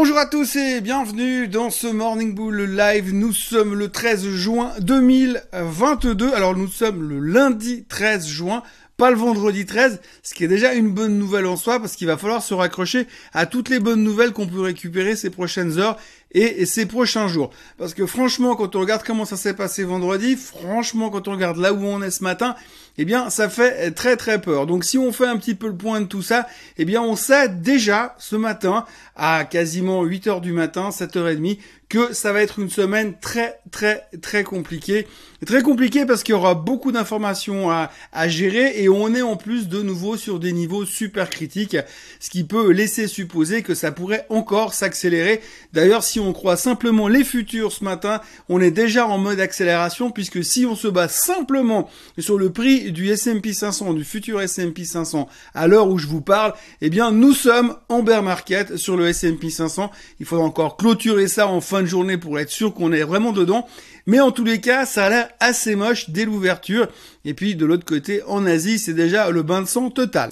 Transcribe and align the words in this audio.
Bonjour 0.00 0.16
à 0.16 0.26
tous 0.26 0.54
et 0.54 0.80
bienvenue 0.80 1.48
dans 1.48 1.70
ce 1.70 1.88
Morning 1.88 2.32
Bull 2.32 2.62
Live. 2.62 3.12
Nous 3.12 3.32
sommes 3.32 3.74
le 3.74 3.88
13 3.88 4.28
juin 4.28 4.72
2022. 4.78 6.32
Alors 6.34 6.56
nous 6.56 6.68
sommes 6.68 7.02
le 7.02 7.18
lundi 7.18 7.84
13 7.88 8.24
juin 8.28 8.62
pas 8.98 9.12
le 9.12 9.16
vendredi 9.16 9.64
13, 9.64 10.00
ce 10.24 10.34
qui 10.34 10.42
est 10.42 10.48
déjà 10.48 10.74
une 10.74 10.90
bonne 10.90 11.18
nouvelle 11.18 11.46
en 11.46 11.56
soi 11.56 11.78
parce 11.78 11.94
qu'il 11.94 12.08
va 12.08 12.16
falloir 12.16 12.42
se 12.42 12.52
raccrocher 12.52 13.06
à 13.32 13.46
toutes 13.46 13.68
les 13.68 13.78
bonnes 13.78 14.02
nouvelles 14.02 14.32
qu'on 14.32 14.48
peut 14.48 14.60
récupérer 14.60 15.14
ces 15.14 15.30
prochaines 15.30 15.78
heures 15.78 15.96
et, 16.32 16.66
ces 16.66 16.84
prochains 16.84 17.28
jours. 17.28 17.50
Parce 17.78 17.94
que 17.94 18.06
franchement, 18.06 18.56
quand 18.56 18.74
on 18.74 18.80
regarde 18.80 19.04
comment 19.04 19.24
ça 19.24 19.36
s'est 19.36 19.54
passé 19.54 19.84
vendredi, 19.84 20.34
franchement, 20.34 21.10
quand 21.10 21.28
on 21.28 21.32
regarde 21.32 21.58
là 21.58 21.72
où 21.72 21.84
on 21.84 22.02
est 22.02 22.10
ce 22.10 22.24
matin, 22.24 22.56
eh 22.98 23.04
bien, 23.04 23.30
ça 23.30 23.48
fait 23.48 23.92
très 23.92 24.16
très 24.16 24.40
peur. 24.40 24.66
Donc, 24.66 24.84
si 24.84 24.98
on 24.98 25.12
fait 25.12 25.26
un 25.26 25.36
petit 25.36 25.54
peu 25.54 25.68
le 25.68 25.76
point 25.76 26.00
de 26.00 26.06
tout 26.06 26.22
ça, 26.22 26.46
eh 26.76 26.84
bien, 26.84 27.00
on 27.00 27.14
sait 27.14 27.48
déjà 27.48 28.16
ce 28.18 28.34
matin, 28.34 28.84
à 29.14 29.44
quasiment 29.44 30.02
8 30.02 30.26
heures 30.26 30.40
du 30.40 30.52
matin, 30.52 30.90
7h30, 30.90 31.58
que 31.88 32.12
ça 32.12 32.32
va 32.32 32.42
être 32.42 32.58
une 32.58 32.70
semaine 32.70 33.14
très 33.18 33.60
très 33.70 34.04
très 34.20 34.44
compliquée. 34.44 35.06
Très 35.46 35.62
compliquée 35.62 36.04
parce 36.04 36.24
qu'il 36.24 36.34
y 36.34 36.36
aura 36.36 36.54
beaucoup 36.54 36.90
d'informations 36.90 37.70
à, 37.70 37.90
à 38.12 38.28
gérer 38.28 38.82
et 38.82 38.88
on 38.88 39.14
est 39.14 39.22
en 39.22 39.36
plus 39.36 39.68
de 39.68 39.82
nouveau 39.82 40.16
sur 40.16 40.40
des 40.40 40.52
niveaux 40.52 40.84
super 40.84 41.30
critiques, 41.30 41.76
ce 42.18 42.28
qui 42.28 42.42
peut 42.42 42.72
laisser 42.72 43.06
supposer 43.06 43.62
que 43.62 43.74
ça 43.74 43.92
pourrait 43.92 44.26
encore 44.30 44.74
s'accélérer. 44.74 45.40
D'ailleurs, 45.72 46.02
si 46.02 46.18
on 46.18 46.32
croit 46.32 46.56
simplement 46.56 47.06
les 47.06 47.22
futurs 47.22 47.70
ce 47.70 47.84
matin, 47.84 48.20
on 48.48 48.60
est 48.60 48.72
déjà 48.72 49.06
en 49.06 49.16
mode 49.16 49.38
accélération 49.38 50.10
puisque 50.10 50.44
si 50.44 50.66
on 50.66 50.74
se 50.74 50.88
base 50.88 51.12
simplement 51.12 51.88
sur 52.18 52.36
le 52.36 52.50
prix 52.50 52.90
du 52.90 53.08
S&P 53.08 53.52
500, 53.52 53.94
du 53.94 54.04
futur 54.04 54.40
S&P 54.40 54.84
500 54.84 55.28
à 55.54 55.68
l'heure 55.68 55.88
où 55.88 55.98
je 55.98 56.08
vous 56.08 56.20
parle, 56.20 56.52
eh 56.80 56.90
bien 56.90 57.12
nous 57.12 57.32
sommes 57.32 57.76
en 57.88 58.02
bear 58.02 58.22
market 58.22 58.76
sur 58.76 58.96
le 58.96 59.06
S&P 59.06 59.50
500. 59.50 59.90
Il 60.20 60.26
faudra 60.26 60.44
encore 60.44 60.76
clôturer 60.76 61.28
ça 61.28 61.46
en 61.46 61.60
fin 61.60 61.77
de 61.82 61.86
journée 61.86 62.18
pour 62.18 62.38
être 62.38 62.50
sûr 62.50 62.74
qu'on 62.74 62.92
est 62.92 63.02
vraiment 63.02 63.32
dedans. 63.32 63.66
Mais 64.06 64.20
en 64.20 64.30
tous 64.30 64.44
les 64.44 64.60
cas, 64.60 64.86
ça 64.86 65.04
a 65.06 65.10
l'air 65.10 65.28
assez 65.40 65.76
moche 65.76 66.10
dès 66.10 66.24
l'ouverture. 66.24 66.88
Et 67.24 67.34
puis 67.34 67.54
de 67.56 67.66
l'autre 67.66 67.84
côté, 67.84 68.22
en 68.26 68.46
Asie, 68.46 68.78
c'est 68.78 68.94
déjà 68.94 69.30
le 69.30 69.42
bain 69.42 69.62
de 69.62 69.68
sang 69.68 69.90
total. 69.90 70.30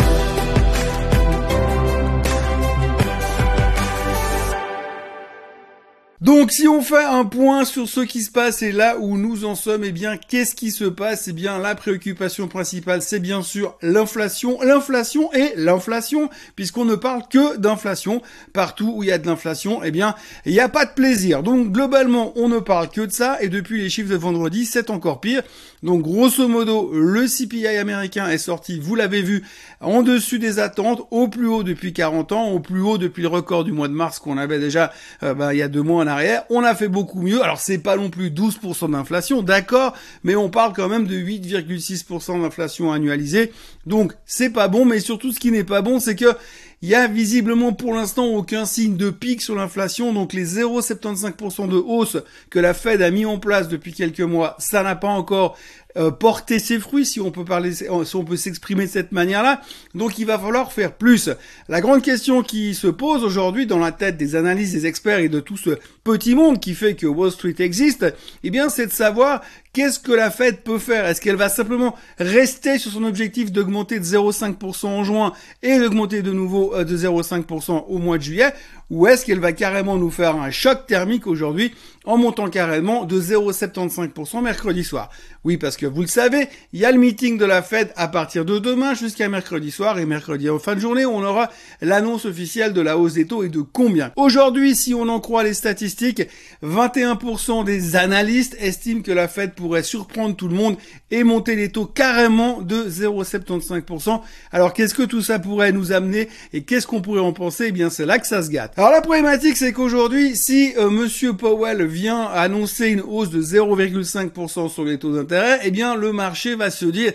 Donc 6.22 6.50
si 6.50 6.66
on 6.66 6.80
fait 6.80 7.04
un 7.04 7.26
point 7.26 7.66
sur 7.66 7.86
ce 7.86 8.00
qui 8.00 8.22
se 8.22 8.30
passe 8.30 8.62
et 8.62 8.72
là 8.72 8.96
où 8.98 9.18
nous 9.18 9.44
en 9.44 9.54
sommes, 9.54 9.84
eh 9.84 9.92
bien 9.92 10.16
qu'est-ce 10.16 10.54
qui 10.54 10.70
se 10.70 10.84
passe? 10.84 11.28
Eh 11.28 11.34
bien 11.34 11.58
la 11.58 11.74
préoccupation 11.74 12.48
principale 12.48 13.02
c'est 13.02 13.20
bien 13.20 13.42
sûr 13.42 13.76
l'inflation, 13.82 14.58
l'inflation 14.62 15.30
et 15.34 15.52
l'inflation, 15.56 16.30
puisqu'on 16.54 16.86
ne 16.86 16.94
parle 16.94 17.24
que 17.28 17.58
d'inflation. 17.58 18.22
Partout 18.54 18.94
où 18.96 19.02
il 19.02 19.10
y 19.10 19.12
a 19.12 19.18
de 19.18 19.26
l'inflation, 19.26 19.82
eh 19.84 19.90
bien 19.90 20.14
il 20.46 20.52
n'y 20.52 20.60
a 20.60 20.70
pas 20.70 20.86
de 20.86 20.92
plaisir. 20.92 21.42
Donc 21.42 21.70
globalement 21.70 22.32
on 22.36 22.48
ne 22.48 22.60
parle 22.60 22.88
que 22.88 23.02
de 23.02 23.12
ça 23.12 23.36
et 23.42 23.50
depuis 23.50 23.82
les 23.82 23.90
chiffres 23.90 24.10
de 24.10 24.16
vendredi 24.16 24.64
c'est 24.64 24.88
encore 24.88 25.20
pire. 25.20 25.42
Donc 25.86 26.02
grosso 26.02 26.48
modo 26.48 26.90
le 26.92 27.28
CPI 27.28 27.68
américain 27.68 28.28
est 28.28 28.38
sorti, 28.38 28.80
vous 28.80 28.96
l'avez 28.96 29.22
vu, 29.22 29.44
en 29.80 30.02
dessus 30.02 30.40
des 30.40 30.58
attentes, 30.58 31.06
au 31.12 31.28
plus 31.28 31.46
haut 31.46 31.62
depuis 31.62 31.92
40 31.92 32.32
ans, 32.32 32.48
au 32.48 32.58
plus 32.58 32.80
haut 32.80 32.98
depuis 32.98 33.22
le 33.22 33.28
record 33.28 33.62
du 33.62 33.70
mois 33.70 33.86
de 33.86 33.92
mars 33.92 34.18
qu'on 34.18 34.36
avait 34.36 34.58
déjà 34.58 34.92
euh, 35.22 35.32
bah, 35.32 35.54
il 35.54 35.58
y 35.58 35.62
a 35.62 35.68
deux 35.68 35.82
mois 35.82 36.04
arrière. 36.04 36.42
On 36.50 36.64
a 36.64 36.74
fait 36.74 36.88
beaucoup 36.88 37.22
mieux. 37.22 37.40
Alors 37.40 37.60
c'est 37.60 37.78
pas 37.78 37.96
non 37.96 38.10
plus 38.10 38.30
12% 38.30 38.90
d'inflation, 38.90 39.42
d'accord, 39.42 39.94
mais 40.24 40.34
on 40.34 40.50
parle 40.50 40.72
quand 40.72 40.88
même 40.88 41.06
de 41.06 41.14
8,6% 41.14 42.42
d'inflation 42.42 42.90
annualisée. 42.90 43.52
Donc 43.86 44.12
c'est 44.26 44.50
pas 44.50 44.66
bon, 44.66 44.86
mais 44.86 44.98
surtout 44.98 45.30
ce 45.30 45.38
qui 45.38 45.52
n'est 45.52 45.62
pas 45.62 45.82
bon, 45.82 46.00
c'est 46.00 46.16
que 46.16 46.34
il 46.82 46.90
y 46.90 46.94
a 46.94 47.08
visiblement 47.08 47.72
pour 47.72 47.94
l'instant 47.94 48.26
aucun 48.26 48.66
signe 48.66 48.96
de 48.96 49.10
pic 49.10 49.40
sur 49.40 49.54
l'inflation, 49.54 50.12
donc 50.12 50.32
les 50.32 50.44
0,75% 50.44 51.68
de 51.68 51.76
hausse 51.76 52.18
que 52.50 52.58
la 52.58 52.74
Fed 52.74 53.00
a 53.00 53.10
mis 53.10 53.24
en 53.24 53.38
place 53.38 53.68
depuis 53.68 53.92
quelques 53.92 54.20
mois, 54.20 54.56
ça 54.58 54.82
n'a 54.82 54.94
pas 54.94 55.08
encore 55.08 55.56
euh, 55.96 56.10
porté 56.10 56.58
ses 56.58 56.78
fruits, 56.78 57.06
si 57.06 57.20
on 57.20 57.30
peut 57.30 57.44
parler, 57.44 57.72
si 57.72 57.84
on 57.88 58.24
peut 58.24 58.36
s'exprimer 58.36 58.86
de 58.86 58.90
cette 58.90 59.12
manière-là. 59.12 59.60
Donc 59.94 60.18
il 60.18 60.26
va 60.26 60.38
falloir 60.38 60.72
faire 60.72 60.92
plus. 60.92 61.30
La 61.68 61.80
grande 61.80 62.02
question 62.02 62.42
qui 62.42 62.74
se 62.74 62.86
pose 62.86 63.24
aujourd'hui 63.24 63.66
dans 63.66 63.78
la 63.78 63.92
tête 63.92 64.16
des 64.16 64.36
analystes, 64.36 64.74
des 64.74 64.86
experts 64.86 65.18
et 65.18 65.28
de 65.28 65.40
tout 65.40 65.56
ce 65.56 65.70
petit 66.04 66.34
monde 66.34 66.60
qui 66.60 66.74
fait 66.74 66.94
que 66.94 67.06
Wall 67.06 67.30
Street 67.30 67.54
existe, 67.58 68.06
eh 68.44 68.50
bien 68.50 68.68
c'est 68.68 68.86
de 68.86 68.92
savoir 68.92 69.42
Qu'est-ce 69.76 69.98
que 69.98 70.12
la 70.12 70.30
Fed 70.30 70.62
peut 70.62 70.78
faire 70.78 71.04
Est-ce 71.04 71.20
qu'elle 71.20 71.36
va 71.36 71.50
simplement 71.50 71.94
rester 72.18 72.78
sur 72.78 72.90
son 72.90 73.04
objectif 73.04 73.52
d'augmenter 73.52 73.98
de 73.98 74.04
0,5% 74.04 74.86
en 74.86 75.04
juin 75.04 75.34
et 75.62 75.78
d'augmenter 75.78 76.22
de 76.22 76.32
nouveau 76.32 76.74
euh, 76.74 76.82
de 76.82 76.96
0,5% 76.96 77.84
au 77.86 77.98
mois 77.98 78.16
de 78.16 78.22
juillet? 78.22 78.54
Ou 78.88 79.08
est-ce 79.08 79.26
qu'elle 79.26 79.40
va 79.40 79.52
carrément 79.52 79.96
nous 79.96 80.10
faire 80.10 80.36
un 80.36 80.50
choc 80.50 80.86
thermique 80.86 81.26
aujourd'hui 81.26 81.74
en 82.04 82.16
montant 82.16 82.48
carrément 82.48 83.04
de 83.04 83.20
0,75% 83.20 84.42
mercredi 84.42 84.84
soir? 84.84 85.10
Oui, 85.42 85.56
parce 85.56 85.76
que 85.76 85.86
vous 85.86 86.02
le 86.02 86.06
savez, 86.06 86.48
il 86.72 86.80
y 86.80 86.84
a 86.84 86.92
le 86.92 86.98
meeting 86.98 87.36
de 87.36 87.44
la 87.44 87.62
Fed 87.62 87.92
à 87.96 88.06
partir 88.06 88.44
de 88.44 88.60
demain 88.60 88.94
jusqu'à 88.94 89.28
mercredi 89.28 89.72
soir 89.72 89.98
et 89.98 90.06
mercredi 90.06 90.48
en 90.50 90.60
fin 90.60 90.76
de 90.76 90.80
journée, 90.80 91.04
on 91.04 91.22
aura 91.22 91.50
l'annonce 91.80 92.26
officielle 92.26 92.72
de 92.72 92.80
la 92.80 92.96
hausse 92.96 93.14
des 93.14 93.26
taux 93.26 93.42
et 93.42 93.48
de 93.48 93.60
combien. 93.60 94.12
Aujourd'hui, 94.14 94.76
si 94.76 94.94
on 94.94 95.08
en 95.08 95.18
croit 95.18 95.42
les 95.42 95.54
statistiques, 95.54 96.22
21% 96.62 97.64
des 97.64 97.96
analystes 97.96 98.56
estiment 98.60 99.02
que 99.02 99.12
la 99.12 99.26
Fed 99.26 99.54
pourrait 99.54 99.82
surprendre 99.82 100.36
tout 100.36 100.48
le 100.48 100.54
monde 100.54 100.76
et 101.10 101.24
monter 101.24 101.56
les 101.56 101.70
taux 101.70 101.86
carrément 101.86 102.60
de 102.62 102.88
0,75%. 102.88 104.20
Alors 104.52 104.72
qu'est-ce 104.72 104.94
que 104.94 105.02
tout 105.02 105.22
ça 105.22 105.40
pourrait 105.40 105.72
nous 105.72 105.90
amener 105.90 106.28
et 106.52 106.62
qu'est-ce 106.62 106.86
qu'on 106.86 107.02
pourrait 107.02 107.20
en 107.20 107.32
penser? 107.32 107.66
Eh 107.68 107.72
bien 107.72 107.90
c'est 107.90 108.06
là 108.06 108.20
que 108.20 108.26
ça 108.28 108.42
se 108.42 108.50
gâte. 108.50 108.75
Alors 108.78 108.90
la 108.90 109.00
problématique 109.00 109.56
c'est 109.56 109.72
qu'aujourd'hui, 109.72 110.36
si 110.36 110.74
euh, 110.76 110.90
Monsieur 110.90 111.32
Powell 111.32 111.86
vient 111.86 112.24
annoncer 112.24 112.88
une 112.88 113.00
hausse 113.00 113.30
de 113.30 113.40
0,5% 113.40 114.68
sur 114.68 114.84
les 114.84 114.98
taux 114.98 115.14
d'intérêt, 115.14 115.60
eh 115.64 115.70
bien 115.70 115.96
le 115.96 116.12
marché 116.12 116.56
va 116.56 116.70
se 116.70 116.84
dire 116.84 117.14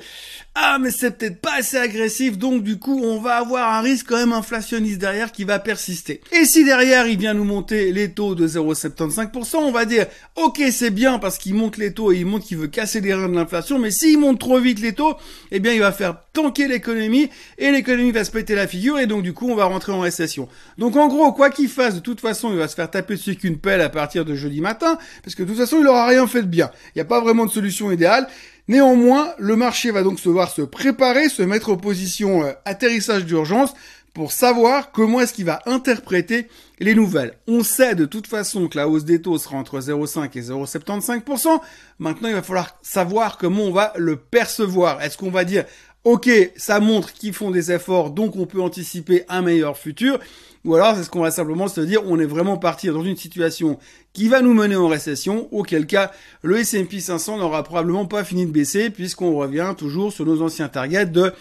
ah 0.53 0.79
mais 0.81 0.91
c'est 0.91 1.11
peut-être 1.11 1.39
pas 1.39 1.53
assez 1.59 1.77
agressif, 1.77 2.37
donc 2.37 2.61
du 2.61 2.77
coup 2.77 2.99
on 3.01 3.21
va 3.21 3.37
avoir 3.37 3.73
un 3.73 3.79
risque 3.79 4.07
quand 4.09 4.17
même 4.17 4.33
inflationniste 4.33 4.99
derrière 4.99 5.31
qui 5.31 5.45
va 5.45 5.59
persister. 5.59 6.19
Et 6.33 6.43
si 6.43 6.65
derrière 6.65 7.07
il 7.07 7.17
vient 7.17 7.33
nous 7.33 7.45
monter 7.45 7.93
les 7.93 8.11
taux 8.11 8.35
de 8.35 8.45
0,75%, 8.45 9.57
on 9.59 9.71
va 9.71 9.85
dire 9.85 10.07
ok 10.35 10.61
c'est 10.71 10.89
bien 10.89 11.19
parce 11.19 11.37
qu'il 11.37 11.53
monte 11.53 11.77
les 11.77 11.93
taux 11.93 12.11
et 12.11 12.17
il 12.17 12.25
monte 12.25 12.43
qu'il 12.43 12.57
veut 12.57 12.67
casser 12.67 12.99
les 12.99 13.13
reins 13.13 13.29
de 13.29 13.35
l'inflation, 13.35 13.79
mais 13.79 13.91
s'il 13.91 14.19
monte 14.19 14.41
trop 14.41 14.59
vite 14.59 14.81
les 14.81 14.91
taux, 14.91 15.15
eh 15.51 15.59
bien 15.59 15.71
il 15.71 15.79
va 15.79 15.93
faire 15.93 16.17
tanker 16.33 16.67
l'économie 16.67 17.29
et 17.57 17.71
l'économie 17.71 18.11
va 18.11 18.25
se 18.25 18.31
péter 18.31 18.53
la 18.53 18.67
figure 18.67 18.99
et 18.99 19.07
donc 19.07 19.23
du 19.23 19.31
coup 19.31 19.49
on 19.49 19.55
va 19.55 19.63
rentrer 19.65 19.93
en 19.93 20.01
récession. 20.01 20.49
Donc 20.77 20.97
en 20.97 21.07
gros 21.07 21.31
quoi 21.31 21.49
qu'il 21.49 21.69
fasse, 21.69 21.95
de 21.95 22.01
toute 22.01 22.19
façon 22.19 22.51
il 22.51 22.57
va 22.57 22.67
se 22.67 22.75
faire 22.75 22.91
taper 22.91 23.15
dessus 23.15 23.37
qu'une 23.37 23.57
pelle 23.57 23.79
à 23.79 23.89
partir 23.89 24.25
de 24.25 24.35
jeudi 24.35 24.59
matin, 24.59 24.97
parce 25.23 25.33
que 25.33 25.43
de 25.43 25.47
toute 25.47 25.59
façon 25.59 25.77
il 25.79 25.87
aura 25.87 26.07
rien 26.07 26.27
fait 26.27 26.41
de 26.41 26.47
bien. 26.47 26.71
Il 26.87 26.97
n'y 26.97 27.01
a 27.03 27.05
pas 27.05 27.21
vraiment 27.21 27.45
de 27.45 27.51
solution 27.51 27.89
idéale. 27.89 28.27
Néanmoins, 28.71 29.33
le 29.37 29.57
marché 29.57 29.91
va 29.91 30.01
donc 30.01 30.17
se 30.17 30.29
voir 30.29 30.49
se 30.49 30.61
préparer, 30.61 31.27
se 31.27 31.41
mettre 31.41 31.71
en 31.71 31.75
position 31.75 32.45
euh, 32.45 32.53
atterrissage 32.63 33.25
d'urgence 33.25 33.73
pour 34.13 34.31
savoir 34.31 34.93
comment 34.93 35.19
est-ce 35.19 35.33
qu'il 35.33 35.43
va 35.43 35.61
interpréter 35.65 36.47
les 36.79 36.95
nouvelles. 36.95 37.33
On 37.49 37.63
sait 37.63 37.95
de 37.95 38.05
toute 38.05 38.27
façon 38.27 38.69
que 38.69 38.77
la 38.77 38.87
hausse 38.87 39.03
des 39.03 39.21
taux 39.21 39.37
sera 39.37 39.57
entre 39.57 39.81
0,5 39.81 40.37
et 40.37 40.41
0,75%. 40.41 41.59
Maintenant, 41.99 42.29
il 42.29 42.33
va 42.33 42.41
falloir 42.41 42.77
savoir 42.81 43.37
comment 43.37 43.63
on 43.63 43.73
va 43.73 43.91
le 43.97 44.15
percevoir. 44.15 45.01
Est-ce 45.01 45.17
qu'on 45.17 45.31
va 45.31 45.43
dire, 45.43 45.65
OK, 46.05 46.29
ça 46.55 46.79
montre 46.79 47.11
qu'ils 47.11 47.33
font 47.33 47.51
des 47.51 47.73
efforts, 47.73 48.11
donc 48.11 48.37
on 48.37 48.45
peut 48.45 48.61
anticiper 48.61 49.25
un 49.27 49.41
meilleur 49.41 49.77
futur? 49.77 50.17
Ou 50.63 50.75
alors 50.75 50.95
c'est 50.95 51.03
ce 51.03 51.09
qu'on 51.09 51.21
va 51.21 51.31
simplement 51.31 51.67
se 51.67 51.81
dire 51.81 52.03
on 52.05 52.19
est 52.19 52.25
vraiment 52.25 52.55
parti 52.55 52.87
dans 52.87 53.03
une 53.03 53.17
situation 53.17 53.79
qui 54.13 54.27
va 54.27 54.41
nous 54.41 54.53
mener 54.53 54.75
en 54.75 54.87
récession, 54.87 55.47
auquel 55.51 55.85
cas 55.85 56.11
le 56.41 56.57
S&P 56.57 56.99
500 56.99 57.37
n'aura 57.37 57.63
probablement 57.63 58.05
pas 58.05 58.23
fini 58.23 58.45
de 58.45 58.51
baisser 58.51 58.89
puisqu'on 58.89 59.35
revient 59.35 59.73
toujours 59.77 60.11
sur 60.11 60.25
nos 60.25 60.41
anciens 60.41 60.67
targets 60.67 61.05
de 61.05 61.31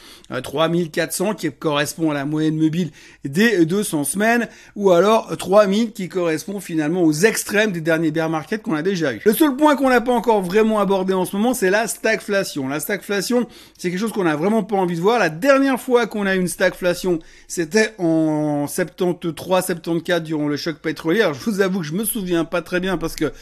3400 0.43 1.31
euh, 1.31 1.35
qui 1.35 1.51
correspond 1.51 2.11
à 2.11 2.15
la 2.15 2.25
moyenne 2.25 2.57
mobile 2.57 2.91
des 3.25 3.65
200 3.65 4.05
semaines 4.05 4.49
ou 4.77 4.93
alors 4.93 5.37
3000 5.37 5.93
qui 5.93 6.09
correspond 6.09 6.61
finalement 6.61 7.03
aux 7.03 7.13
extrêmes 7.13 7.73
des 7.73 7.81
derniers 7.81 8.13
bear 8.13 8.31
markets 8.31 8.63
qu'on 8.63 8.75
a 8.75 8.83
déjà 8.83 9.15
eu. 9.15 9.21
Le 9.25 9.33
seul 9.33 9.57
point 9.57 9.75
qu'on 9.75 9.89
n'a 9.89 10.01
pas 10.01 10.13
encore 10.13 10.43
vraiment 10.43 10.79
abordé 10.79 11.13
en 11.13 11.25
ce 11.25 11.37
moment, 11.37 11.55
c'est 11.55 11.71
la 11.71 11.89
stagflation. 11.89 12.69
La 12.69 12.79
stagflation, 12.79 13.49
c'est 13.79 13.91
quelque 13.91 14.01
chose 14.01 14.13
qu'on 14.13 14.25
n'a 14.25 14.37
vraiment 14.37 14.63
pas 14.63 14.77
envie 14.77 14.97
de 14.97 15.01
voir. 15.01 15.19
La 15.19 15.31
dernière 15.31 15.81
fois 15.81 16.07
qu'on 16.07 16.27
a 16.27 16.37
eu 16.37 16.41
une 16.41 16.49
stagflation, 16.49 17.19
c'était 17.49 17.95
en 17.99 18.67
septembre 18.69 19.19
73, 19.21 19.65
74 19.65 20.23
durant 20.23 20.47
le 20.47 20.57
choc 20.57 20.77
pétrolier. 20.77 21.27
Je 21.33 21.51
vous 21.51 21.61
avoue 21.61 21.81
que 21.81 21.87
je 21.87 21.95
me 21.95 22.05
souviens 22.05 22.45
pas 22.45 22.60
très 22.63 22.81
bien 22.81 22.99
parce 22.99 23.17
que 23.17 23.33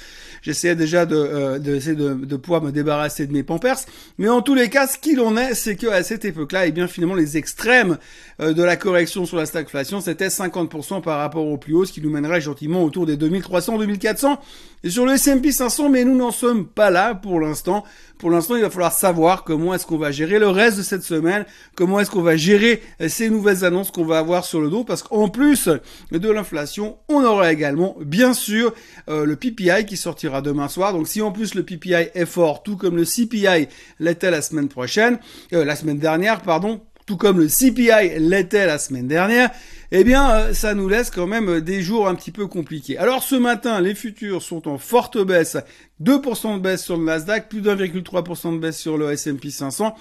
j'essayais 0.42 0.76
déjà 0.76 1.06
de, 1.06 1.16
euh, 1.16 1.58
de, 1.58 1.78
de, 1.78 2.14
de, 2.14 2.36
pouvoir 2.36 2.62
me 2.62 2.72
débarrasser 2.72 3.26
de 3.26 3.32
mes 3.32 3.42
pampers. 3.42 3.78
Mais 4.18 4.28
en 4.28 4.42
tous 4.42 4.54
les 4.54 4.68
cas, 4.68 4.86
ce 4.86 4.98
qu'il 4.98 5.20
en 5.20 5.36
est, 5.36 5.54
c'est 5.54 5.76
que 5.76 5.86
à 5.86 6.02
cette 6.02 6.24
époque-là, 6.24 6.66
et 6.66 6.68
eh 6.68 6.72
bien 6.72 6.86
finalement, 6.86 7.14
les 7.14 7.36
extrêmes 7.36 7.98
euh, 8.40 8.52
de 8.52 8.62
la 8.62 8.76
correction 8.76 9.26
sur 9.26 9.36
la 9.36 9.46
stagflation, 9.46 10.00
c'était 10.00 10.28
50% 10.28 11.02
par 11.02 11.18
rapport 11.18 11.46
au 11.46 11.58
plus 11.58 11.74
haut, 11.74 11.84
ce 11.84 11.92
qui 11.92 12.00
nous 12.00 12.10
mènerait 12.10 12.40
gentiment 12.40 12.84
autour 12.84 13.06
des 13.06 13.16
2300, 13.16 13.78
2400. 13.78 14.40
Et 14.84 14.90
sur 14.90 15.04
le 15.04 15.12
S&P 15.12 15.50
500, 15.50 15.88
mais 15.88 16.04
nous 16.04 16.16
n'en 16.16 16.30
sommes 16.30 16.66
pas 16.66 16.90
là 16.90 17.14
pour 17.14 17.40
l'instant. 17.40 17.84
Pour 18.18 18.30
l'instant, 18.30 18.56
il 18.56 18.62
va 18.62 18.70
falloir 18.70 18.92
savoir 18.92 19.44
comment 19.44 19.74
est-ce 19.74 19.86
qu'on 19.86 19.98
va 19.98 20.10
gérer 20.10 20.38
le 20.38 20.48
reste 20.48 20.78
de 20.78 20.82
cette 20.82 21.02
semaine, 21.02 21.44
comment 21.76 22.00
est-ce 22.00 22.10
qu'on 22.10 22.22
va 22.22 22.36
gérer 22.36 22.82
ces 23.08 23.30
nouvelles 23.30 23.64
annonces 23.64 23.90
qu'on 23.90 24.04
va 24.04 24.18
avoir 24.18 24.44
sur 24.44 24.60
le 24.60 24.70
dos, 24.70 24.82
parce 24.82 25.02
qu'en 25.02 25.28
plus 25.28 25.68
de 26.10 26.30
l'inflation, 26.30 26.98
on 27.08 27.24
aura 27.24 27.52
également, 27.52 27.96
bien 28.00 28.34
sûr, 28.34 28.74
le 29.06 29.34
PPI 29.34 29.86
qui 29.86 29.96
sortira 29.96 30.42
demain 30.42 30.68
soir. 30.68 30.92
Donc 30.92 31.06
si 31.06 31.22
en 31.22 31.30
plus 31.30 31.54
le 31.54 31.62
PPI 31.62 32.10
est 32.14 32.26
fort, 32.26 32.62
tout 32.62 32.76
comme 32.76 32.96
le 32.96 33.04
CPI 33.04 33.68
l'était 34.00 34.30
la 34.32 34.42
semaine 34.42 34.68
prochaine, 34.68 35.18
la 35.52 35.76
semaine 35.76 35.98
dernière, 35.98 36.40
pardon, 36.42 36.80
tout 37.06 37.16
comme 37.16 37.38
le 37.38 37.46
CPI 37.46 38.18
l'était 38.18 38.66
la 38.66 38.78
semaine 38.78 39.06
dernière, 39.06 39.50
eh 39.90 40.04
bien, 40.04 40.30
euh, 40.30 40.54
ça 40.54 40.74
nous 40.74 40.88
laisse 40.88 41.10
quand 41.10 41.26
même 41.26 41.48
euh, 41.48 41.60
des 41.60 41.80
jours 41.80 42.08
un 42.08 42.14
petit 42.14 42.30
peu 42.30 42.46
compliqués. 42.46 42.98
Alors 42.98 43.22
ce 43.22 43.34
matin, 43.34 43.80
les 43.80 43.94
futurs 43.94 44.42
sont 44.42 44.68
en 44.68 44.76
forte 44.76 45.18
baisse, 45.18 45.56
2% 46.02 46.56
de 46.56 46.60
baisse 46.60 46.84
sur 46.84 46.98
le 46.98 47.04
Nasdaq, 47.04 47.48
plus 47.48 47.62
d'1,3% 47.62 48.54
de 48.54 48.58
baisse 48.58 48.78
sur 48.78 48.98
le 48.98 49.10
S&P 49.10 49.50
500. 49.50 49.94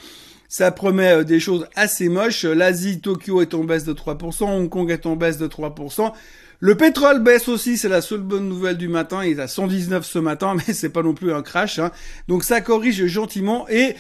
Ça 0.50 0.72
promet 0.72 1.12
euh, 1.14 1.24
des 1.24 1.40
choses 1.40 1.68
assez 1.76 2.10
moches. 2.10 2.44
L'Asie, 2.44 3.00
Tokyo 3.00 3.42
est 3.42 3.54
en 3.54 3.64
baisse 3.64 3.86
de 3.86 3.94
3%, 3.94 4.44
Hong 4.44 4.70
Kong 4.70 4.92
est 4.92 5.06
en 5.06 5.16
baisse 5.16 5.38
de 5.38 5.48
3%. 5.48 6.12
Le 6.60 6.76
pétrole 6.76 7.22
baisse 7.22 7.48
aussi, 7.48 7.78
c'est 7.78 7.90
la 7.90 8.02
seule 8.02 8.22
bonne 8.22 8.50
nouvelle 8.50 8.78
du 8.78 8.88
matin. 8.88 9.24
Il 9.24 9.40
est 9.40 9.42
à 9.42 9.48
119 9.48 10.06
ce 10.06 10.20
matin, 10.20 10.56
mais 10.68 10.74
c'est 10.74 10.90
pas 10.90 11.04
non 11.04 11.14
plus 11.14 11.32
un 11.32 11.44
crash. 11.44 11.80
Hein. 11.80 11.92
Donc 12.28 12.44
ça 12.44 12.60
corrige 12.60 13.06
gentiment 13.06 13.70
et 13.70 13.96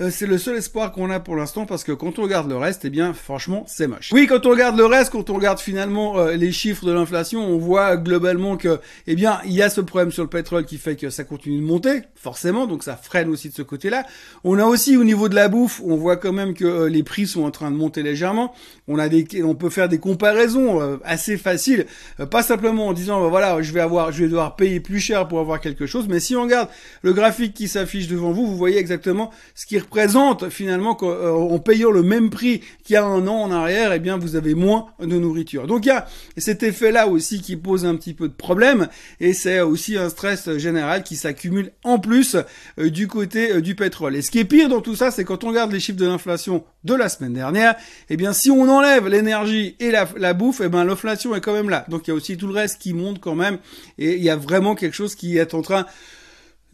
euh, 0.00 0.10
c'est 0.10 0.26
le 0.26 0.38
seul 0.38 0.56
espoir 0.56 0.92
qu'on 0.92 1.10
a 1.10 1.18
pour 1.18 1.34
l'instant 1.34 1.66
parce 1.66 1.82
que 1.82 1.92
quand 1.92 2.18
on 2.18 2.22
regarde 2.22 2.48
le 2.48 2.56
reste, 2.56 2.84
eh 2.84 2.90
bien, 2.90 3.12
franchement, 3.12 3.64
c'est 3.66 3.88
moche. 3.88 4.10
Oui, 4.12 4.26
quand 4.28 4.46
on 4.46 4.50
regarde 4.50 4.76
le 4.76 4.86
reste, 4.86 5.10
quand 5.10 5.28
on 5.30 5.34
regarde 5.34 5.58
finalement 5.58 6.18
euh, 6.18 6.34
les 6.34 6.52
chiffres 6.52 6.84
de 6.84 6.92
l'inflation, 6.92 7.40
on 7.40 7.58
voit 7.58 7.96
globalement 7.96 8.56
que, 8.56 8.78
eh 9.06 9.14
bien, 9.16 9.40
il 9.44 9.52
y 9.52 9.62
a 9.62 9.70
ce 9.70 9.80
problème 9.80 10.12
sur 10.12 10.22
le 10.22 10.28
pétrole 10.28 10.64
qui 10.64 10.78
fait 10.78 10.94
que 10.94 11.10
ça 11.10 11.24
continue 11.24 11.58
de 11.58 11.64
monter, 11.64 12.02
forcément, 12.14 12.66
donc 12.66 12.84
ça 12.84 12.96
freine 12.96 13.28
aussi 13.28 13.48
de 13.48 13.54
ce 13.54 13.62
côté-là. 13.62 14.04
On 14.44 14.58
a 14.58 14.64
aussi 14.64 14.96
au 14.96 15.04
niveau 15.04 15.28
de 15.28 15.34
la 15.34 15.48
bouffe, 15.48 15.80
on 15.84 15.96
voit 15.96 16.16
quand 16.16 16.32
même 16.32 16.54
que 16.54 16.64
euh, 16.64 16.88
les 16.88 17.02
prix 17.02 17.26
sont 17.26 17.42
en 17.42 17.50
train 17.50 17.70
de 17.70 17.76
monter 17.76 18.02
légèrement. 18.02 18.54
On 18.86 18.98
a 18.98 19.08
des, 19.08 19.26
on 19.42 19.54
peut 19.54 19.70
faire 19.70 19.88
des 19.88 19.98
comparaisons 19.98 20.98
assez 21.04 21.36
faciles, 21.36 21.86
pas 22.30 22.42
simplement 22.42 22.86
en 22.86 22.92
disant, 22.92 23.20
bah, 23.20 23.28
voilà, 23.28 23.60
je 23.62 23.72
vais 23.72 23.80
avoir, 23.80 24.12
je 24.12 24.22
vais 24.22 24.28
devoir 24.28 24.56
payer 24.56 24.80
plus 24.80 25.00
cher 25.00 25.28
pour 25.28 25.40
avoir 25.40 25.60
quelque 25.60 25.86
chose, 25.86 26.06
mais 26.08 26.20
si 26.20 26.36
on 26.36 26.42
regarde 26.42 26.68
le 27.02 27.12
graphique 27.12 27.52
qui 27.52 27.68
s'affiche 27.68 28.08
devant 28.08 28.32
vous, 28.32 28.46
vous 28.46 28.56
voyez 28.56 28.78
exactement 28.78 29.30
ce 29.54 29.66
qui 29.66 29.76
présente 29.88 30.50
finalement 30.50 30.94
qu'en 30.94 31.08
euh, 31.54 31.58
payant 31.58 31.90
le 31.90 32.02
même 32.02 32.30
prix 32.30 32.60
qu'il 32.84 32.94
y 32.94 32.96
a 32.96 33.04
un 33.04 33.26
an 33.26 33.42
en 33.42 33.50
arrière, 33.50 33.92
eh 33.92 33.98
bien 33.98 34.18
vous 34.18 34.36
avez 34.36 34.54
moins 34.54 34.86
de 35.00 35.18
nourriture. 35.18 35.66
Donc 35.66 35.84
il 35.84 35.88
y 35.88 35.92
a 35.92 36.06
cet 36.36 36.62
effet-là 36.62 37.08
aussi 37.08 37.40
qui 37.40 37.56
pose 37.56 37.84
un 37.84 37.96
petit 37.96 38.14
peu 38.14 38.28
de 38.28 38.32
problème 38.32 38.88
et 39.20 39.32
c'est 39.32 39.60
aussi 39.60 39.96
un 39.96 40.08
stress 40.08 40.56
général 40.58 41.02
qui 41.02 41.16
s'accumule 41.16 41.72
en 41.84 41.98
plus 41.98 42.36
euh, 42.78 42.90
du 42.90 43.08
côté 43.08 43.52
euh, 43.52 43.60
du 43.60 43.74
pétrole. 43.74 44.16
Et 44.16 44.22
ce 44.22 44.30
qui 44.30 44.38
est 44.38 44.44
pire 44.44 44.68
dans 44.68 44.80
tout 44.80 44.96
ça, 44.96 45.10
c'est 45.10 45.24
quand 45.24 45.44
on 45.44 45.48
regarde 45.48 45.72
les 45.72 45.80
chiffres 45.80 45.98
de 45.98 46.06
l'inflation 46.06 46.64
de 46.84 46.94
la 46.94 47.08
semaine 47.08 47.34
dernière, 47.34 47.74
eh 48.08 48.16
bien 48.16 48.32
si 48.32 48.50
on 48.50 48.68
enlève 48.68 49.08
l'énergie 49.08 49.76
et 49.80 49.90
la, 49.90 50.08
la 50.16 50.34
bouffe, 50.34 50.60
eh 50.64 50.68
bien 50.68 50.84
l'inflation 50.84 51.34
est 51.34 51.40
quand 51.40 51.52
même 51.52 51.70
là. 51.70 51.84
Donc 51.88 52.06
il 52.06 52.10
y 52.10 52.12
a 52.12 52.14
aussi 52.14 52.36
tout 52.36 52.46
le 52.46 52.54
reste 52.54 52.80
qui 52.80 52.94
monte 52.94 53.20
quand 53.20 53.34
même 53.34 53.58
et 53.98 54.14
il 54.16 54.22
y 54.22 54.30
a 54.30 54.36
vraiment 54.36 54.74
quelque 54.74 54.94
chose 54.94 55.14
qui 55.14 55.38
est 55.38 55.54
en 55.54 55.62
train 55.62 55.86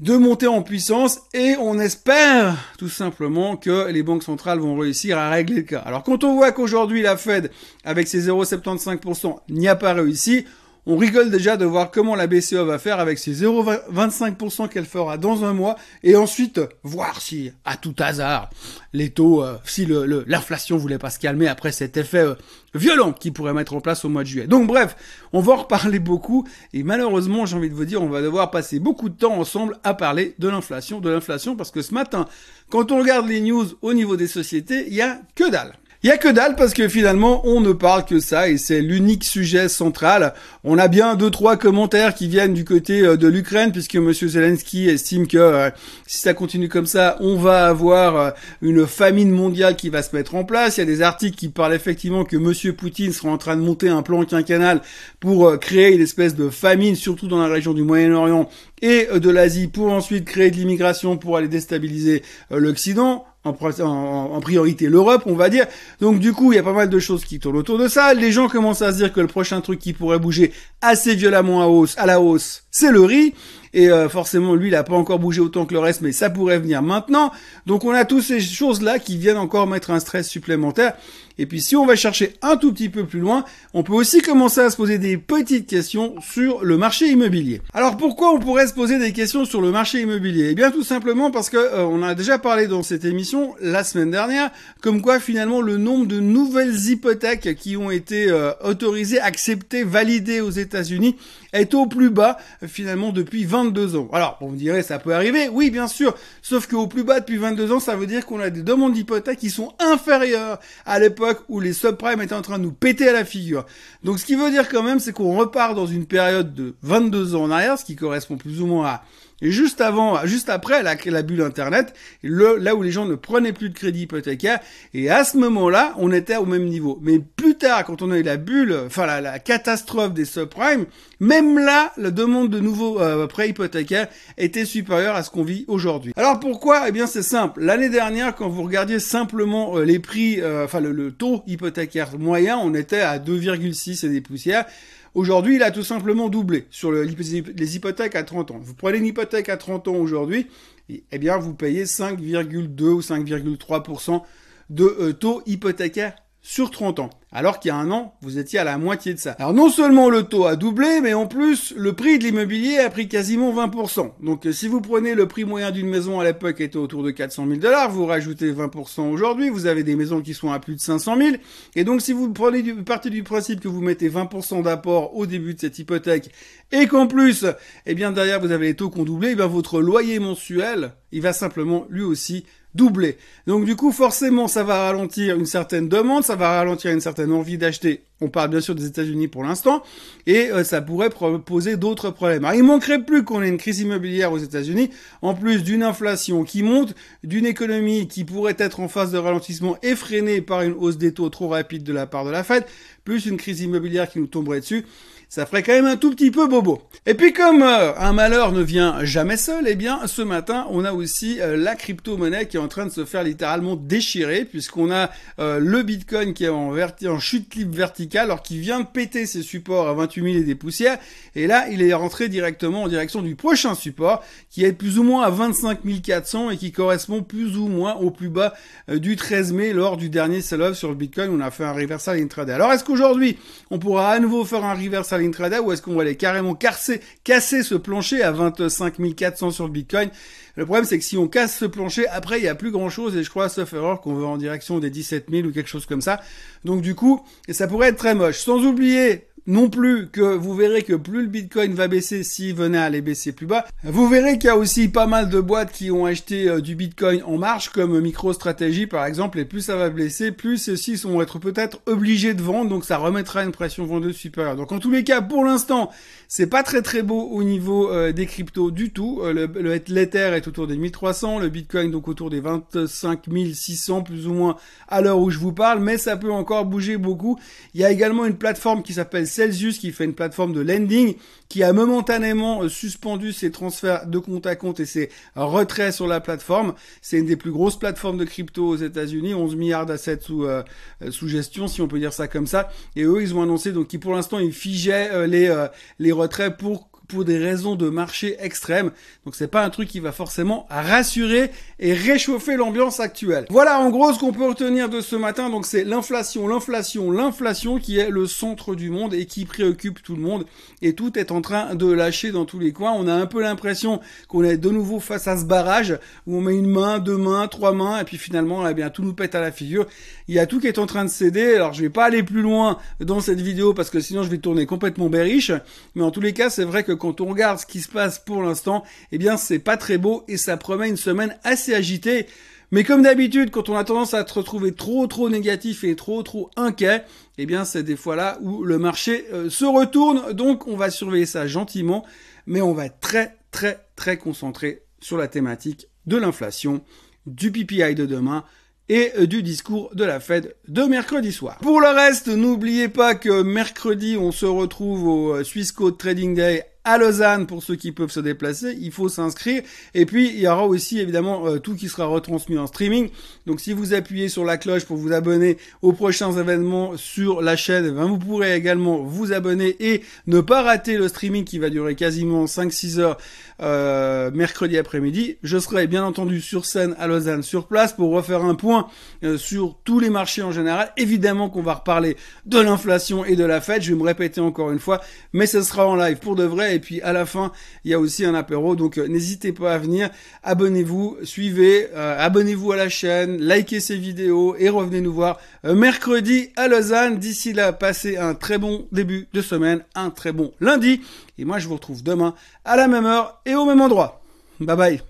de 0.01 0.17
monter 0.17 0.49
en 0.49 0.63
puissance 0.63 1.21
et 1.33 1.55
on 1.61 1.79
espère 1.79 2.57
tout 2.79 2.89
simplement 2.89 3.57
que 3.57 3.89
les 3.89 4.03
banques 4.03 4.25
centrales 4.25 4.59
vont 4.59 4.77
réussir 4.77 5.19
à 5.19 5.31
régler 5.31 5.57
le 5.57 5.63
cas. 5.63 5.81
Alors 5.81 6.03
quand 6.03 6.25
on 6.25 6.35
voit 6.35 6.51
qu'aujourd'hui 6.51 7.01
la 7.01 7.17
Fed 7.17 7.51
avec 7.85 8.09
ses 8.09 8.29
0,75% 8.29 9.37
n'y 9.51 9.69
a 9.69 9.77
pas 9.77 9.93
réussi, 9.93 10.47
on 10.87 10.97
rigole 10.97 11.31
déjà 11.31 11.57
de 11.57 11.65
voir 11.65 11.91
comment 11.91 12.15
la 12.15 12.27
BCE 12.27 12.55
va 12.55 12.79
faire 12.79 13.01
avec 13.01 13.19
ses 13.19 13.43
0,25% 13.43 14.69
qu'elle 14.69 14.85
fera 14.85 15.17
dans 15.17 15.45
un 15.45 15.55
mois 15.55 15.77
et 16.03 16.15
ensuite 16.15 16.61
voir 16.83 17.21
si, 17.23 17.53
à 17.65 17.77
tout 17.77 17.95
hasard, 17.99 18.51
les 18.93 19.11
taux, 19.11 19.43
euh, 19.43 19.57
si 19.65 19.87
l'inflation 19.87 20.77
voulait 20.77 20.99
pas 20.99 21.11
se 21.11 21.19
calmer 21.19 21.49
après 21.49 21.73
cet 21.73 21.97
effet 21.97 22.19
euh, 22.19 22.35
violent 22.75 23.13
qui 23.13 23.31
pourrait 23.31 23.55
mettre 23.55 23.75
en 23.75 23.81
place 23.81 24.05
au 24.05 24.11
mois 24.11 24.25
de 24.25 24.29
juillet. 24.29 24.47
Donc 24.47 24.67
bref, 24.67 24.97
on 25.33 25.41
va 25.41 25.55
en 25.55 25.57
reparler 25.57 26.01
beaucoup 26.01 26.47
et 26.75 26.83
malheureusement, 26.83 27.47
j'ai 27.47 27.57
envie 27.57 27.71
de 27.71 27.75
vous 27.75 27.87
dire, 27.87 28.03
on 28.03 28.09
va 28.09 28.21
devoir 28.21 28.51
passer 28.51 28.79
beaucoup 28.79 29.09
de 29.09 29.17
temps 29.17 29.39
ensemble 29.39 29.79
à 29.85 29.95
parler 29.95 30.35
de 30.39 30.49
l'inflation, 30.49 31.01
de 31.01 31.09
l'inflation 31.09 31.57
parce 31.57 31.71
que 31.71 31.81
ce 31.81 31.95
matin, 31.95 32.27
quand 32.71 32.93
on 32.93 32.99
regarde 32.99 33.27
les 33.27 33.41
news 33.41 33.67
au 33.81 33.95
niveau 33.95 34.17
des 34.17 34.29
sociétés, 34.29 34.85
il 34.89 34.95
y 34.95 35.03
a 35.03 35.21
que 35.35 35.51
dalle. 35.51 35.75
Il 36.05 36.09
y 36.09 36.11
a 36.11 36.19
que 36.19 36.29
dalle 36.29 36.55
parce 36.55 36.75
que 36.75 36.87
finalement 36.87 37.41
on 37.47 37.63
ne 37.63 37.73
parle 37.73 38.05
que 38.05 38.21
ça 38.21 38.51
et 38.51 38.59
c'est 38.59 38.83
l'unique 38.83 39.25
sujet 39.25 39.71
central. 39.71 40.35
On 40.63 40.77
a 40.77 40.87
bien 40.87 41.15
deux 41.15 41.31
trois 41.31 41.57
commentaires 41.57 42.15
qui 42.15 42.29
viennent 42.29 42.53
du 42.53 42.67
côté 42.67 43.01
euh, 43.01 43.17
de 43.17 43.27
l'Ukraine 43.27 43.73
puisque 43.73 43.97
Monsieur 43.97 44.29
Zelensky 44.29 44.87
estime 44.91 45.27
que 45.27 45.39
euh, 45.39 45.71
si 46.07 46.19
ça 46.19 46.35
continue 46.35 46.69
comme 46.69 46.85
ça, 46.85 47.17
on 47.21 47.37
va 47.37 47.69
avoir 47.69 48.17
euh, 48.17 48.31
une 48.61 48.87
famine 48.87 49.31
mondiale 49.31 49.77
qui 49.77 49.89
va 49.89 50.03
se 50.03 50.15
mettre 50.15 50.35
en 50.35 50.45
place. 50.45 50.77
Il 50.77 50.81
y 50.81 50.83
a 50.83 50.87
des 50.87 51.01
articles 51.01 51.39
qui 51.39 51.49
parlent 51.49 51.73
effectivement 51.73 52.27
que 52.27 52.37
Monsieur 52.37 52.75
Poutine 52.75 53.15
sera 53.15 53.31
en 53.31 53.39
train 53.39 53.57
de 53.57 53.63
monter 53.63 53.89
un 53.89 54.03
plan 54.03 54.27
quinquennal 54.27 54.83
pour 55.21 55.59
créer 55.59 55.95
une 55.95 56.03
espèce 56.03 56.35
de 56.35 56.51
famine, 56.51 56.97
surtout 56.97 57.29
dans 57.29 57.39
la 57.39 57.49
région 57.49 57.73
du 57.73 57.83
Moyen-Orient 57.83 58.51
et 58.83 59.09
de 59.15 59.31
l'Asie, 59.31 59.69
pour 59.69 59.91
ensuite 59.91 60.27
créer 60.27 60.51
de 60.51 60.57
l'immigration 60.57 61.17
pour 61.17 61.39
aller 61.39 61.49
déstabiliser 61.49 62.23
l'Occident 62.51 63.25
en, 63.45 64.41
priorité 64.41 64.89
l'Europe, 64.89 65.23
on 65.27 65.35
va 65.35 65.49
dire. 65.51 65.67
Donc 66.01 66.19
du 66.19 66.33
coup, 66.33 66.53
il 66.53 66.57
y 66.57 66.59
a 66.59 66.63
pas 66.63 66.73
mal 66.73 66.89
de 66.89 66.99
choses 66.99 67.25
qui 67.25 67.39
tournent 67.39 67.57
autour 67.57 67.79
de 67.79 67.89
ça. 67.89 68.15
Les 68.15 68.33
gens 68.33 68.49
commencent 68.49 68.83
à 68.83 68.93
se 68.93 68.97
dire 68.97 69.13
que 69.13 69.21
le 69.21 69.27
prochain 69.27 69.61
truc 69.61 69.79
qui 69.79 69.93
pourrait 69.93 70.19
bouger 70.19 70.53
assez 70.81 71.15
violemment 71.15 71.63
à, 71.63 71.67
hausse, 71.67 71.95
à 71.99 72.07
la 72.07 72.21
hausse, 72.21 72.65
c'est 72.71 72.91
le 72.91 73.03
riz. 73.03 73.35
Et 73.75 73.91
euh, 73.91 74.09
forcément, 74.09 74.55
lui, 74.55 74.69
il 74.69 74.71
n'a 74.71 74.85
pas 74.85 74.95
encore 74.95 75.19
bougé 75.19 75.41
autant 75.41 75.67
que 75.67 75.75
le 75.75 75.81
reste, 75.81 76.01
mais 76.01 76.13
ça 76.13 76.31
pourrait 76.31 76.61
venir 76.61 76.81
maintenant. 76.81 77.33
Donc 77.67 77.85
on 77.85 77.91
a 77.91 78.05
toutes 78.05 78.23
ces 78.23 78.41
choses-là 78.41 79.01
qui 79.01 79.19
viennent 79.19 79.37
encore 79.37 79.67
mettre 79.67 79.91
un 79.91 79.99
stress 79.99 80.29
supplémentaire. 80.29 80.95
Et 81.37 81.47
puis 81.47 81.61
si 81.61 81.75
on 81.75 81.85
va 81.85 81.97
chercher 81.97 82.35
un 82.43 82.57
tout 82.57 82.73
petit 82.73 82.89
peu 82.89 83.05
plus 83.05 83.19
loin, 83.19 83.45
on 83.73 83.83
peut 83.83 83.93
aussi 83.93 84.23
commencer 84.23 84.61
à 84.61 84.71
se 84.71 84.77
poser 84.77 84.99
des 84.99 85.17
petites 85.17 85.67
questions 85.67 86.15
sur 86.21 86.65
le 86.65 86.77
marché 86.77 87.09
immobilier. 87.09 87.61
Alors 87.73 87.97
pourquoi 87.97 88.33
on 88.33 88.39
pourrait 88.39 88.69
se 88.69 88.73
poser 88.73 89.01
des 89.01 89.13
questions 89.13 89.45
sur 89.45 89.61
le 89.61 89.73
marché 89.73 90.03
immobilier? 90.03 90.51
Eh 90.51 90.55
bien 90.55 90.71
tout 90.71 90.85
simplement 90.85 91.33
parce 91.33 91.51
que 91.51 91.57
euh, 91.57 91.85
on 91.87 92.03
a 92.05 92.15
déjà 92.15 92.39
parlé 92.39 92.69
dans 92.69 92.85
cette 92.85 93.05
émission 93.05 93.55
la 93.61 93.83
semaine 93.83 94.13
dernière, 94.13 94.53
comme 94.81 95.03
quoi 95.03 95.19
finalement 95.19 95.61
le 95.61 95.77
nombre 95.77 96.07
de 96.07 96.21
nouvelles 96.21 96.89
hypothèques 96.89 97.57
qui 97.57 97.77
ont 97.77 97.91
été 97.91 98.31
euh, 98.31 98.53
autorisées, 98.63 99.21
acceptées, 99.21 99.83
validées 99.83 100.41
aux 100.41 100.51
États-Unis 100.51 101.17
est 101.53 101.75
au 101.75 101.87
plus 101.87 102.11
bas 102.11 102.39
finalement 102.67 103.11
depuis 103.11 103.45
22 103.65 103.97
ans. 103.97 104.09
Alors 104.13 104.39
on 104.41 104.53
dirait 104.53 104.83
ça 104.83 104.99
peut 104.99 105.15
arriver, 105.15 105.49
oui 105.49 105.71
bien 105.71 105.89
sûr, 105.89 106.15
sauf 106.43 106.67
qu'au 106.67 106.87
plus 106.87 107.05
bas 107.05 107.21
depuis 107.21 107.37
22 107.37 107.73
ans, 107.73 107.81
ça 107.81 107.97
veut 107.97 108.07
dire 108.07 108.27
qu'on 108.27 108.41
a 108.41 108.51
des 108.51 108.63
demandes 108.63 108.93
d'hypothèques 108.93 109.39
qui 109.39 109.51
sont 109.51 109.73
inférieures 109.79 110.59
à 110.87 110.99
l'époque 110.99 111.43
où 111.49 111.61
les 111.61 111.73
subprimes 111.73 112.21
étaient 112.21 112.35
en 112.35 112.43
train 112.43 112.59
de 112.59 112.65
nous 112.65 112.73
péter 112.73 113.09
à 113.09 113.13
la 113.13 113.25
figure. 113.25 113.65
Donc 114.03 114.19
ce 114.19 114.25
qui 114.25 114.35
veut 114.35 114.51
dire 114.51 114.69
quand 114.69 114.83
même, 114.83 115.01
c'est 115.01 115.13
qu'on 115.13 115.37
repart 115.37 115.75
dans 115.75 115.87
une 115.87 116.07
période 116.07 116.55
de 116.55 116.75
22 116.83 117.35
ans 117.35 117.45
en 117.45 117.51
arrière, 117.51 117.79
ce 117.79 117.85
qui 117.85 117.97
correspond 117.97 118.37
plus 118.37 118.61
ou 118.61 118.67
moins 118.67 118.87
à 118.87 119.05
et 119.45 119.51
juste 119.51 119.83
avant, 119.83 120.25
juste 120.25 120.49
après 120.49 120.83
la, 120.83 121.23
bulle 121.23 121.43
Internet, 121.43 121.93
là 122.23 122.75
où 122.75 122.83
les 122.83 122.91
gens 122.91 123.05
ne 123.05 123.15
prenaient 123.15 123.53
plus 123.53 123.69
de 123.69 123.75
crédit 123.75 124.05
hypothécaire, 124.05 124.59
et 124.95 125.11
à 125.11 125.23
ce 125.23 125.37
moment-là, 125.37 125.95
on 125.99 126.11
était 126.13 126.37
au 126.37 126.47
même 126.47 126.65
niveau. 126.65 126.99
Mais 127.03 127.19
plus 127.19 127.55
tard, 127.57 127.85
quand 127.85 128.01
on 128.01 128.11
a 128.11 128.19
eu 128.19 128.23
la 128.23 128.39
bulle, 128.39 128.75
enfin 128.87 129.05
la, 129.21 129.39
catastrophe 129.39 130.15
des 130.15 130.25
subprimes, 130.25 130.87
même 131.21 131.59
là, 131.59 131.93
la 131.99 132.11
demande 132.11 132.49
de 132.49 132.59
nouveaux 132.59 132.99
euh, 133.03 133.27
prêts 133.27 133.51
hypothécaires 133.51 134.09
était 134.39 134.65
supérieure 134.65 135.15
à 135.15 135.23
ce 135.23 135.29
qu'on 135.29 135.45
vit 135.45 135.67
aujourd'hui. 135.69 136.15
Alors 136.17 136.41
pourquoi? 136.41 136.89
Eh 136.89 136.93
bien 136.93 137.07
c'est 137.07 137.23
simple. 137.23 137.61
L'année 137.63 137.91
dernière, 137.91 138.35
quand 138.35 138.49
vous 138.49 138.63
regardiez 138.63 138.99
simplement 138.99 139.77
euh, 139.77 139.85
les 139.85 139.99
prix, 139.99 140.41
euh, 140.41 140.65
enfin 140.65 140.81
le 140.81 141.13
taux 141.13 141.43
hypothécaire 141.47 142.19
moyen, 142.19 142.57
on 142.57 142.73
était 142.73 143.01
à 143.01 143.19
2,6 143.19 144.07
et 144.07 144.09
des 144.09 144.23
poussières. 144.23 144.65
Aujourd'hui, 145.15 145.55
il 145.55 145.63
a 145.63 145.71
tout 145.71 145.85
simplement 145.85 146.29
doublé 146.29 146.67
sur 146.71 146.91
les 146.91 147.77
hypothèques 147.77 148.17
à 148.17 148.25
30 148.25 148.51
ans. 148.51 148.59
Vous 148.61 148.75
prenez 148.75 148.99
une 148.99 149.07
hypothèque 149.07 149.49
à 149.49 149.57
30 149.57 149.87
ans 149.87 149.95
aujourd'hui, 149.95 150.49
eh 150.89 151.19
bien, 151.19 151.39
vous 151.39 151.55
payez 151.55 151.85
5,2 151.85 152.83
ou 152.83 153.01
5,3% 153.01 154.23
de 154.71 154.85
euh, 154.85 155.13
taux 155.13 155.43
hypothécaire 155.47 156.17
sur 156.43 156.73
30 156.73 156.99
ans. 156.99 157.11
Alors 157.37 157.59
qu'il 157.59 157.71
y 157.71 157.73
a 157.73 157.77
un 157.77 157.91
an, 157.91 158.15
vous 158.23 158.39
étiez 158.39 158.61
à 158.61 158.65
la 158.65 158.79
moitié 158.79 159.13
de 159.13 159.19
ça. 159.19 159.33
Alors 159.33 159.53
non 159.53 159.69
seulement 159.69 160.09
le 160.09 160.23
taux 160.23 160.47
a 160.47 160.55
doublé, 160.55 161.01
mais 161.03 161.15
en 161.15 161.27
plus, 161.27 161.75
le 161.77 161.93
prix 161.93 162.21
de 162.21 162.25
l'immobilier 162.25 162.79
a 162.79 162.89
pris 162.91 163.09
quasiment 163.09 163.53
20%. 163.53 164.13
Donc 164.23 164.47
euh, 164.47 164.53
si 164.53 164.69
vous 164.69 164.81
prenez 164.81 165.17
le 165.17 165.27
prix 165.27 165.45
moyen 165.45 165.73
d'une 165.73 165.89
maison 165.89 166.21
à 166.21 166.25
l'époque 166.25 166.61
était 166.61 166.77
autour 166.77 167.03
de 167.03 167.11
400 167.11 167.49
000 167.49 167.59
dollars, 167.59 167.91
vous 167.91 168.07
rajoutez 168.07 168.53
20% 168.53 169.11
aujourd'hui, 169.11 169.49
vous 169.49 169.67
avez 169.67 169.83
des 169.83 169.97
maisons 169.97 170.23
qui 170.23 170.33
sont 170.33 170.53
à 170.53 170.61
plus 170.61 170.77
de 170.77 170.81
500 170.81 171.17
000. 171.17 171.37
Et 171.75 171.83
donc 171.83 172.03
si 172.03 172.13
vous 172.13 172.33
prenez 172.33 172.63
du, 172.63 172.73
du 172.75 173.23
principe 173.25 173.59
que 173.59 173.69
vous 173.69 173.81
mettez 173.81 174.09
20% 174.09 174.63
d'apport 174.63 175.17
au 175.17 175.27
début 175.27 175.55
de 175.55 175.61
cette 175.61 175.81
hypothèque, 175.81 176.31
et 176.71 176.87
qu'en 176.87 177.09
plus, 177.09 177.47
eh 177.87 177.95
bien 177.97 178.13
derrière 178.13 178.41
vous 178.41 178.53
avez 178.53 178.67
les 178.69 178.77
taux 178.77 178.91
qui 178.91 179.01
ont 179.01 179.05
doublé, 179.05 179.31
eh 179.33 179.35
bien 179.35 179.49
votre 179.49 179.81
loyer 179.81 180.21
mensuel, 180.21 180.93
il 181.11 181.21
va 181.21 181.33
simplement 181.33 181.85
lui 181.91 182.03
aussi 182.03 182.45
doublé. 182.75 183.17
Donc 183.47 183.65
du 183.65 183.77
coup, 183.77 183.93
forcément, 183.93 184.49
ça 184.49 184.65
va 184.65 184.87
ralentir 184.87 185.37
une 185.37 185.47
certaine 185.47 185.89
demande, 185.89 186.25
ça 186.25 186.37
va 186.37 186.59
ralentir 186.59 186.91
une 186.91 187.01
certaine 187.01 187.33
envie 187.33 187.59
d'acheter. 187.59 188.03
On 188.21 188.29
parle 188.29 188.51
bien 188.51 188.61
sûr 188.61 188.75
des 188.75 188.87
États-Unis 188.87 189.29
pour 189.29 189.45
l'instant, 189.45 189.83
et 190.27 190.51
euh, 190.51 190.65
ça 190.65 190.81
pourrait 190.81 191.11
poser 191.45 191.77
d'autres 191.77 192.11
problèmes. 192.11 192.45
Alors, 192.45 192.59
il 192.59 192.65
manquerait 192.65 193.05
plus 193.05 193.25
qu'on 193.25 193.43
ait 193.43 193.49
une 193.49 193.59
crise 193.59 193.81
immobilière 193.81 194.33
aux 194.33 194.39
États-Unis, 194.39 194.91
en 195.21 195.35
plus 195.35 195.63
d'une 195.63 195.83
inflation 195.83 196.45
qui 196.45 196.63
monte, 196.63 196.95
d'une 197.23 197.45
économie 197.45 198.09
qui 198.09 198.25
pourrait 198.25 198.57
être 198.59 198.81
en 198.81 198.89
phase 198.89 199.13
de 199.13 199.19
ralentissement 199.19 199.77
effrénée 199.83 200.41
par 200.41 200.63
une 200.63 200.73
hausse 200.73 200.97
des 200.97 201.13
taux 201.13 201.29
trop 201.29 201.49
rapide 201.49 201.83
de 201.83 201.93
la 201.93 202.07
part 202.07 202.25
de 202.25 202.31
la 202.31 202.45
Fed, 202.45 202.65
plus 203.05 203.27
une 203.27 203.37
crise 203.37 203.61
immobilière 203.61 204.09
qui 204.09 204.21
nous 204.21 204.27
tomberait 204.27 204.61
dessus 204.61 204.87
ça 205.35 205.47
ferait 205.47 205.65
quand 205.65 205.73
même 205.73 205.87
un 205.87 205.97
tout 205.97 206.13
petit 206.13 206.31
peu 206.31 206.47
bobo. 206.47 206.81
Et 207.07 207.15
puis 207.15 207.33
comme 207.33 207.61
euh, 207.61 207.93
un 207.99 208.13
malheur 208.13 208.53
ne 208.53 208.63
vient 208.63 209.05
jamais 209.05 209.37
seul, 209.37 209.65
eh 209.67 209.75
bien 209.75 210.07
ce 210.07 210.23
matin 210.23 210.65
on 210.71 210.85
a 210.85 210.93
aussi 210.93 211.41
euh, 211.41 211.57
la 211.57 211.75
crypto-monnaie 211.75 212.47
qui 212.47 212.57
est 212.57 212.61
en 212.61 212.69
train 212.69 212.87
de 212.87 212.93
se 212.93 213.05
faire 213.05 213.25
littéralement 213.25 213.75
déchirer 213.75 214.45
puisqu'on 214.45 214.93
a 214.93 215.11
euh, 215.41 215.59
le 215.59 215.83
Bitcoin 215.83 216.35
qui 216.35 216.45
est 216.45 216.51
en, 216.51 216.73
en 216.79 217.19
chute 217.19 217.57
libre 217.57 217.75
verticale 217.75 218.27
alors 218.27 218.43
qu'il 218.45 218.61
vient 218.61 218.79
de 218.79 218.87
péter 218.87 219.27
ses 219.27 219.43
supports 219.43 219.89
à 219.89 219.95
28 219.95 220.23
000 220.23 220.37
et 220.37 220.45
des 220.45 220.55
poussières 220.55 220.99
et 221.35 221.49
là 221.49 221.67
il 221.69 221.83
est 221.83 221.95
rentré 221.95 222.29
directement 222.29 222.85
en 222.85 222.89
direction 222.89 223.21
du 223.21 223.35
prochain 223.35 223.75
support 223.75 224.23
qui 224.51 224.65
est 224.65 224.73
plus 224.73 225.01
ou 225.01 225.03
moins 225.03 225.25
à 225.25 225.31
25 225.31 225.81
400 226.01 226.51
et 226.51 226.57
qui 226.57 226.71
correspond 226.71 227.25
plus 227.25 227.57
ou 227.57 227.67
moins 227.67 227.95
au 227.97 228.13
plus 228.13 228.29
bas 228.29 228.55
du 228.89 229.17
13 229.17 229.53
mai 229.53 229.73
lors 229.73 229.97
du 229.97 230.11
dernier 230.11 230.43
sell-off 230.43 230.77
sur 230.77 230.91
le 230.91 230.95
Bitcoin 230.95 231.31
on 231.33 231.41
a 231.41 231.51
fait 231.51 231.65
un 231.65 231.73
reversal 231.73 232.21
intraday. 232.21 232.53
Alors 232.53 232.73
est-ce 232.73 232.85
qu'aujourd'hui 232.85 233.37
on 233.73 233.81
pourra 233.81 234.11
à 234.11 234.21
nouveau 234.21 234.45
faire 234.45 234.65
un 234.65 234.75
reversal 234.75 235.24
intraday 235.25 235.59
ou 235.59 235.73
est-ce 235.73 235.83
qu'on 235.83 235.95
va 235.95 236.03
aller 236.03 236.17
carrément 236.17 236.55
casser, 236.55 237.01
casser 237.25 237.63
ce 237.63 237.75
plancher 237.75 238.23
à 238.23 238.33
25 238.33 239.15
400 239.15 239.51
sur 239.51 239.65
le 239.65 239.73
Bitcoin 239.73 240.11
Le 240.57 240.65
problème 240.65 240.85
c'est 240.85 240.99
que 240.99 241.05
si 241.05 241.17
on 241.17 241.29
casse 241.29 241.57
ce 241.57 241.65
plancher, 241.65 242.07
après 242.09 242.39
il 242.39 242.43
n'y 242.43 242.49
a 242.49 242.55
plus 242.55 242.71
grand 242.71 242.91
chose 242.91 243.17
et 243.17 243.23
je 243.23 243.31
crois 243.31 243.49
sauf 243.49 243.73
erreur 243.73 244.01
qu'on 244.01 244.15
va 244.15 244.27
en 244.27 244.37
direction 244.37 244.79
des 244.79 244.91
17 244.91 245.27
000 245.31 245.49
ou 245.49 245.53
quelque 245.53 245.69
chose 245.69 245.87
comme 245.87 246.01
ça. 246.01 246.21
Donc 246.65 246.83
du 246.83 246.95
coup, 246.95 247.25
ça 247.49 247.67
pourrait 247.67 247.89
être 247.89 247.99
très 247.99 248.15
moche. 248.15 248.39
Sans 248.39 248.65
oublier 248.65 249.27
non 249.47 249.69
plus 249.69 250.09
que 250.09 250.21
vous 250.21 250.55
verrez 250.55 250.83
que 250.83 250.95
plus 250.95 251.23
le 251.23 251.29
Bitcoin 251.29 251.75
va 251.75 251.89
baisser 251.89 252.23
s'il 252.23 252.55
venait 252.55 252.79
à 252.79 252.85
aller 252.85 253.03
baisser 253.03 253.33
plus 253.33 253.47
bas. 253.47 253.67
Vous 253.83 254.09
verrez 254.09 254.39
qu'il 254.39 254.49
y 254.49 254.51
a 254.51 254.57
aussi 254.57 254.89
pas 254.89 255.07
mal 255.07 255.29
de 255.29 255.41
boîtes 255.41 255.73
qui 255.73 255.91
ont 255.91 256.07
acheté 256.07 256.49
euh, 256.49 256.61
du 256.61 256.75
Bitcoin 256.75 257.23
en 257.25 257.37
marche, 257.37 257.69
comme 257.69 258.01
MicroStrategy 258.01 258.87
par 258.87 259.05
exemple, 259.05 259.39
et 259.39 259.45
plus 259.45 259.61
ça 259.61 259.77
va 259.77 259.91
baisser, 259.91 260.33
plus 260.33 260.59
ceux-ci 260.59 260.97
vont 260.97 261.21
être 261.21 261.39
peut-être 261.39 261.81
obligés 261.87 262.35
de 262.35 262.43
vendre, 262.43 262.71
donc 262.71 262.85
ça 262.85 262.97
remettra 262.97 263.45
une 263.45 263.53
pression 263.53 263.85
vendeuse 263.85 264.17
supérieure. 264.17 264.57
Donc 264.57 264.73
en 264.73 264.79
tous 264.79 264.91
les 264.91 265.05
cas, 265.05 265.21
pour 265.21 265.45
l'instant, 265.45 265.91
c'est 266.29 266.47
pas 266.47 266.63
très 266.63 266.83
très 266.83 267.03
beau 267.03 267.29
au 267.31 267.43
niveau 267.43 267.91
euh, 267.91 268.13
des 268.13 268.27
cryptos 268.27 268.71
du 268.71 268.91
tout. 268.91 269.21
Euh, 269.23 269.33
le, 269.33 269.47
le 269.47 269.75
est 269.75 270.49
autour 270.49 270.67
des 270.67 270.77
1300, 270.77 271.39
le 271.39 271.49
Bitcoin 271.49 271.91
donc 271.91 272.09
autour 272.09 272.31
des 272.31 272.41
25 272.41 273.21
600 273.53 274.03
plus 274.03 274.27
ou 274.27 274.33
moins 274.33 274.57
à 274.89 275.01
l'heure 275.01 275.19
où 275.19 275.31
je 275.31 275.39
vous 275.39 275.53
parle, 275.53 275.81
mais 275.81 275.99
ça 275.99 276.17
peut 276.17 276.33
encore 276.33 276.65
bouger 276.65 276.97
beaucoup. 276.97 277.39
Il 277.75 277.81
y 277.81 277.85
a 277.85 277.91
également 277.91 278.25
une 278.25 278.37
plateforme 278.37 278.83
qui 278.83 278.95
s'appelle 278.95 279.27
Celsius 279.35 279.79
qui 279.79 279.93
fait 279.93 280.05
une 280.05 280.15
plateforme 280.15 280.53
de 280.53 280.61
lending 280.61 281.17
qui 281.49 281.63
a 281.63 281.73
momentanément 281.73 282.63
euh, 282.63 282.69
suspendu 282.69 283.33
ses 283.33 283.51
transferts 283.51 284.07
de 284.07 284.19
compte 284.19 284.47
à 284.47 284.57
compte 284.57 284.81
et 284.81 284.87
ses 284.87 285.11
retraits 285.37 285.93
sur 285.93 286.07
la 286.07 286.21
plateforme. 286.21 286.75
C'est 287.03 287.19
une 287.19 287.27
des 287.27 287.37
plus 287.37 287.51
grosses 287.51 287.79
plateformes 287.79 288.19
de 288.19 288.25
crypto 288.25 288.67
aux 288.67 288.77
États-Unis, 288.77 289.35
11 289.35 289.57
milliards 289.57 289.87
d'assets 289.87 290.21
sous 290.21 290.45
euh, 290.45 290.63
sous 291.11 291.29
gestion 291.29 291.69
si 291.69 291.83
on 291.83 291.89
peut 291.89 291.99
dire 291.99 292.13
ça 292.13 292.29
comme 292.29 292.47
ça. 292.47 292.71
Et 292.97 293.03
eux 293.03 293.23
ils 293.23 293.35
ont 293.35 293.43
annoncé 293.43 293.73
donc 293.73 293.89
qui 293.89 293.99
pour 293.99 294.13
l'instant 294.13 294.39
ils 294.39 294.53
figeaient 294.53 295.11
euh, 295.13 295.69
les 295.99 296.13
retraits 296.13 296.57
pour 296.57 296.89
pour 297.15 297.25
des 297.25 297.39
raisons 297.39 297.77
de 297.77 297.89
marché 297.89 298.37
extrêmes. 298.41 298.91
Donc 299.25 299.37
c'est 299.37 299.47
pas 299.47 299.65
un 299.65 299.71
truc 299.71 299.89
qui 299.89 300.01
va 300.01 300.11
forcément 300.11 300.67
rassurer 300.69 301.53
et 301.79 301.95
réchauffer 301.95 302.57
l'ambiance 302.57 302.99
actuelle. 302.99 303.47
Voilà 303.51 303.79
en 303.79 303.91
gros 303.91 304.13
ce 304.13 304.19
qu'on 304.19 304.33
peut 304.33 304.49
retenir 304.49 304.89
de 304.89 305.01
ce 305.01 305.15
matin. 305.15 305.49
Donc 305.49 305.65
c'est 305.65 305.85
l'inflation, 305.85 306.49
l'inflation, 306.49 307.13
l'inflation 307.13 307.79
qui 307.79 307.99
est 307.99 308.11
le 308.11 308.27
centre 308.27 308.75
du 308.75 308.91
monde 308.91 309.15
et 309.15 309.27
qui 309.27 309.45
préoccupe 309.45 310.03
tout 310.03 310.17
le 310.17 310.23
monde. 310.23 310.45
Et 310.83 310.95
tout 310.95 311.17
est 311.17 311.31
en 311.31 311.41
train 311.41 311.77
de 311.77 311.91
lâcher 311.91 312.33
dans 312.33 312.47
tous 312.47 312.59
les 312.59 312.73
coins. 312.73 312.93
On 312.97 313.07
a 313.07 313.15
un 313.15 313.27
peu 313.27 313.41
l'impression 313.41 314.01
qu'on 314.27 314.43
est 314.43 314.57
de 314.57 314.71
nouveau 314.71 314.99
face 314.99 315.29
à 315.29 315.37
ce 315.37 315.45
barrage 315.45 315.97
où 316.27 316.37
on 316.37 316.41
met 316.41 316.57
une 316.57 316.69
main, 316.69 316.99
deux 316.99 317.17
mains, 317.17 317.47
trois 317.47 317.73
mains 317.73 318.01
et 318.01 318.05
puis 318.05 318.19
finalement 318.19 318.69
eh 318.69 318.75
bien 318.75 318.91
tout 318.91 319.05
nous 319.05 319.15
pète 319.15 319.37
à 319.37 319.41
la 319.41 319.53
figure. 319.53 319.87
Il 320.27 320.35
y 320.35 320.41
a 320.41 320.47
tout 320.47 320.59
qui 320.59 320.67
est 320.67 320.81
en 320.81 320.87
train 320.87 321.05
de 321.05 321.11
céder. 321.11 321.55
Alors 321.55 321.75
je 321.75 321.83
vais 321.83 321.91
pas 321.91 322.07
aller 322.07 322.25
plus 322.25 322.43
loin 322.43 322.79
dans 322.99 323.21
cette 323.21 323.41
vidéo 323.41 323.73
parce 323.73 323.91
que 323.91 324.01
sinon 324.01 324.25
je 324.25 324.31
vais 324.31 324.39
tourner 324.39 324.67
complètement 324.67 325.09
berriche. 325.09 325.53
Mais 325.95 326.03
en 326.03 326.11
tous 326.11 326.21
les 326.21 326.33
cas 326.33 326.51
c'est 326.51 326.65
vrai 326.65 326.83
que 326.83 326.93
quand 327.05 327.21
on 327.21 327.27
regarde 327.27 327.59
ce 327.59 327.67
qui 327.67 327.83
se 327.83 327.89
passe 327.91 328.19
pour 328.19 328.43
l'instant, 328.43 328.83
eh 329.13 329.19
bien 329.19 329.37
c'est 329.37 329.59
pas 329.59 329.77
très 329.77 329.99
beau 329.99 330.25
et 330.27 330.39
ça 330.39 330.57
promet 330.57 330.89
une 330.89 330.97
semaine 330.97 331.37
assez 331.45 331.75
agitée. 331.75 332.27
Mais 332.71 332.83
comme 332.83 333.03
d'habitude, 333.03 333.51
quand 333.51 333.69
on 333.69 333.77
a 333.77 333.85
tendance 333.85 334.15
à 334.15 334.27
se 334.27 334.33
retrouver 334.33 334.73
trop 334.73 335.07
trop 335.07 335.29
négatif 335.29 335.85
et 335.85 335.97
trop 335.97 336.23
trop 336.23 336.51
inquiet, 336.57 337.05
eh 337.37 337.45
bien 337.45 337.67
c'est 337.67 337.83
des 337.83 337.97
fois 337.97 338.17
là 338.17 338.39
où 338.41 338.65
le 338.65 338.79
marché 338.79 339.27
euh, 339.35 339.51
se 339.51 339.67
retourne. 339.67 340.33
Donc 340.33 340.67
on 340.67 340.77
va 340.77 340.89
surveiller 340.89 341.27
ça 341.27 341.47
gentiment, 341.47 342.07
mais 342.47 342.63
on 342.63 342.73
va 342.73 342.89
très 342.89 343.37
très 343.51 343.85
très 343.97 344.17
concentré 344.17 344.85
sur 344.99 345.19
la 345.19 345.29
thématique 345.29 345.89
de 346.07 346.17
l'inflation, 346.17 346.81
du 347.27 347.53
PPI 347.53 347.95
de 347.95 348.07
demain, 348.07 348.45
et 348.89 349.13
euh, 349.19 349.27
du 349.27 349.43
discours 349.43 349.95
de 349.95 350.05
la 350.05 350.21
Fed 350.21 350.55
de 350.69 350.83
mercredi 350.83 351.33
soir. 351.33 351.59
Pour 351.59 351.81
le 351.81 351.89
reste, 351.89 352.29
n'oubliez 352.29 352.89
pas 352.89 353.15
que 353.15 353.43
mercredi, 353.43 354.17
on 354.19 354.33
se 354.33 354.47
retrouve 354.47 355.07
au 355.07 355.35
euh, 355.35 355.45
Swissquote 355.45 355.99
Trading 355.99 356.35
Day 356.35 356.65
à 356.85 356.99
Lausanne 356.99 357.47
pour 357.47 357.63
ceux 357.63 357.77
qui 357.77 357.93
peuvent 357.93 358.11
se 358.11 358.21
déplacer. 358.21 358.77
Il 358.81 358.93
faut 358.93 359.09
s'inscrire. 359.09 359.63
Et 359.95 360.07
puis, 360.07 360.29
il 360.29 360.39
y 360.39 360.47
aura 360.47 360.67
aussi 360.67 361.01
évidemment 361.01 361.47
euh, 361.47 361.59
tout 361.59 361.75
qui 361.75 361.89
sera 361.89 362.07
retransmis 362.07 362.59
en 362.59 362.67
streaming. 362.67 363.09
Donc, 363.47 363.61
si 363.61 363.73
vous 363.73 363.95
appuyez 363.95 364.29
sur 364.29 364.45
la 364.45 364.59
cloche 364.59 364.85
pour 364.85 364.97
vous 364.97 365.13
abonner 365.13 365.57
aux 365.83 365.93
prochains 365.93 366.33
événements 366.33 366.97
sur 366.97 367.41
la 367.41 367.57
chaîne, 367.57 367.91
ben, 367.91 368.05
vous 368.05 368.19
pourrez 368.19 368.55
également 368.55 369.03
vous 369.03 369.33
abonner 369.33 369.77
et 369.81 370.03
ne 370.27 370.41
pas 370.41 370.63
rater 370.63 370.97
le 370.97 371.09
streaming 371.09 371.45
qui 371.45 371.59
va 371.59 371.71
durer 371.71 371.95
quasiment 371.95 372.45
5-6 372.45 372.99
heures 372.99 373.19
euh, 373.63 374.31
mercredi 374.33 374.77
après-midi. 374.77 375.37
Je 375.43 375.59
serai 375.59 375.87
bien 375.87 376.05
entendu 376.05 376.41
sur 376.41 376.67
scène 376.67 376.95
à 376.99 377.07
Lausanne 377.07 377.43
sur 377.43 377.67
place 377.67 377.93
pour 377.93 378.11
refaire 378.11 378.45
un 378.45 378.57
point 378.57 378.89
euh, 379.23 379.39
sur 379.39 379.79
tous 379.85 380.01
les 380.01 380.11
marchés 380.11 380.43
en 380.43 380.53
général. 380.53 380.93
Évidemment 380.97 381.49
qu'on 381.49 381.63
va 381.63 381.75
reparler 381.75 382.17
de 382.47 382.59
l'inflation 382.59 383.25
et 383.25 383.37
de 383.37 383.45
la 383.45 383.61
fête. 383.61 383.83
Je 383.83 383.93
vais 383.93 383.99
me 383.99 384.05
répéter 384.05 384.41
encore 384.41 384.73
une 384.73 384.81
fois, 384.81 385.01
mais 385.33 385.47
ce 385.47 385.63
sera 385.63 385.87
en 385.87 385.97
live 385.97 386.19
pour 386.19 386.35
de 386.35 386.45
vrai 386.45 386.74
et 386.75 386.81
puis 386.81 387.01
à 387.03 387.13
la 387.13 387.27
fin, 387.27 387.53
il 387.85 387.91
y 387.91 387.95
a 387.95 387.99
aussi 387.99 388.25
un 388.25 388.35
apéro. 388.35 388.77
Donc 388.77 388.99
euh, 388.99 389.07
n'hésitez 389.07 389.53
pas 389.53 389.75
à 389.75 389.79
venir. 389.79 390.11
Abonnez-vous, 390.43 391.19
suivez, 391.23 391.89
euh, 391.95 392.17
abonnez-vous 392.19 392.73
à 392.73 392.77
la 392.77 392.89
chaîne, 392.89 393.39
likez 393.41 393.81
ces 393.81 393.97
vidéos 393.97 394.57
et 394.59 394.69
revenez 394.69 395.01
nous 395.01 395.13
voir 395.13 395.39
euh, 395.65 395.75
mercredi 395.75 396.51
à 396.57 396.69
Lausanne. 396.69 397.19
D'ici 397.19 397.53
là, 397.53 397.73
passez 397.73 398.17
un 398.17 398.35
très 398.35 398.59
bon 398.59 398.87
début 398.93 399.29
de 399.33 399.43
semaine, 399.43 399.85
un 399.95 400.11
très 400.11 400.33
bon 400.33 400.53
lundi. 400.61 401.01
Et 401.39 401.45
moi, 401.45 401.59
je 401.59 401.69
vous 401.69 401.75
retrouve 401.75 402.03
demain 402.03 402.35
à 402.65 402.77
la 402.77 402.89
même 402.89 403.07
heure 403.07 403.41
et 403.47 403.55
au 403.55 403.65
même 403.65 403.81
endroit. 403.81 404.21
Bye 404.61 404.77
bye. 404.77 405.05